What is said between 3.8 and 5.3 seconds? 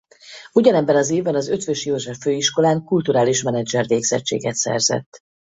végzettséget szerzett.